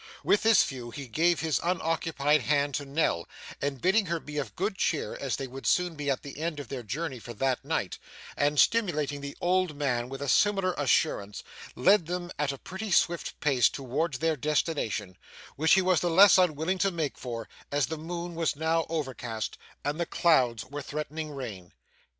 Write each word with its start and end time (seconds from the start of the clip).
With 0.23 0.41
this 0.41 0.63
view 0.63 0.89
he 0.89 1.07
gave 1.07 1.41
his 1.41 1.59
unoccupied 1.61 2.41
hand 2.41 2.73
to 2.73 2.85
Nell, 2.85 3.29
and 3.61 3.79
bidding 3.79 4.07
her 4.07 4.19
be 4.19 4.39
of 4.39 4.55
good 4.55 4.75
cheer 4.75 5.13
as 5.13 5.35
they 5.35 5.45
would 5.45 5.67
soon 5.67 5.93
be 5.93 6.09
at 6.09 6.23
the 6.23 6.39
end 6.39 6.59
of 6.59 6.69
their 6.69 6.81
journey 6.81 7.19
for 7.19 7.35
that 7.35 7.63
night, 7.63 7.99
and 8.35 8.59
stimulating 8.59 9.21
the 9.21 9.37
old 9.39 9.75
man 9.75 10.09
with 10.09 10.19
a 10.23 10.27
similar 10.27 10.73
assurance, 10.73 11.43
led 11.75 12.07
them 12.07 12.31
at 12.39 12.51
a 12.51 12.57
pretty 12.57 12.89
swift 12.89 13.39
pace 13.41 13.69
towards 13.69 14.17
their 14.17 14.35
destination, 14.35 15.19
which 15.55 15.73
he 15.73 15.83
was 15.83 15.99
the 15.99 16.09
less 16.09 16.39
unwilling 16.39 16.79
to 16.79 16.89
make 16.89 17.15
for, 17.15 17.47
as 17.71 17.85
the 17.85 17.97
moon 17.99 18.33
was 18.33 18.55
now 18.55 18.87
overcast 18.89 19.55
and 19.85 19.99
the 19.99 20.07
clouds 20.07 20.65
were 20.65 20.81
threatening 20.81 21.29
rain. 21.29 21.73